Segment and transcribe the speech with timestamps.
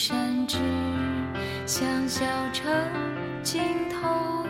[0.00, 0.56] 山之
[1.66, 2.24] 像小
[2.54, 2.72] 城
[3.42, 3.60] 尽
[3.90, 4.46] 头，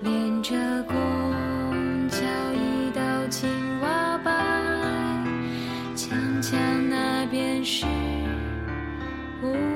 [0.00, 0.54] 连着
[0.84, 0.96] 拱
[2.08, 2.16] 桥，
[2.54, 3.50] 一道青
[3.82, 4.32] 瓦白
[5.94, 7.84] 墙，墙那边是
[9.42, 9.71] 无。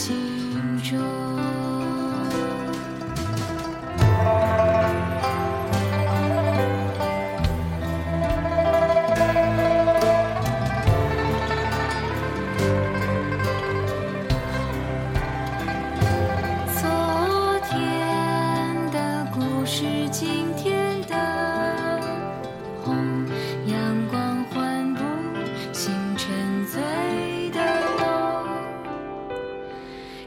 [0.00, 0.16] 心
[0.82, 1.49] 中。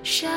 [0.04, 0.33] 山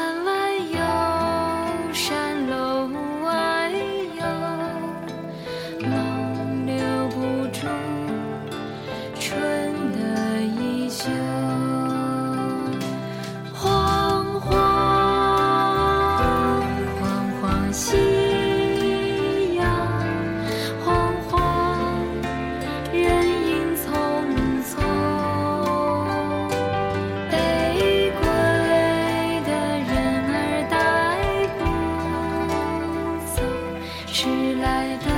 [34.26, 35.10] 迟来的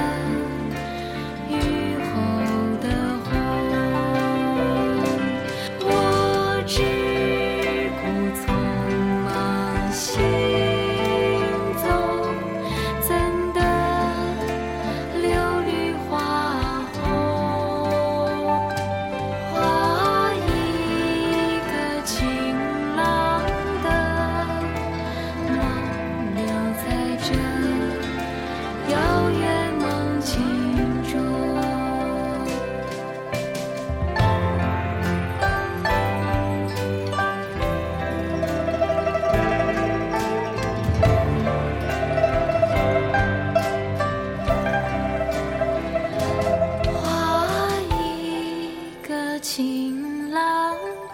[1.49, 1.55] 雨
[2.05, 2.13] 后
[2.83, 2.87] 的
[3.25, 3.27] 花。
[5.81, 6.63] 我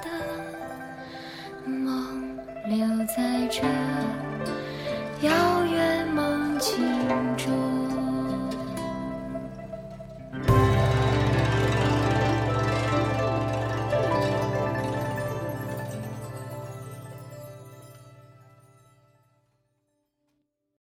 [0.03, 0.09] 的
[1.69, 3.63] 梦留在这
[5.27, 5.74] 遥远